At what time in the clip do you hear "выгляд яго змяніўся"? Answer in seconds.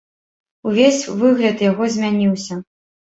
1.19-2.59